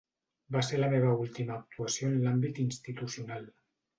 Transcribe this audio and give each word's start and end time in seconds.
Va 0.53 0.61
ser 0.67 0.79
la 0.79 0.87
meva 0.93 1.11
última 1.25 1.57
actuació 1.57 2.09
en 2.13 2.17
l'àmbit 2.25 2.61
institucional. 2.65 3.49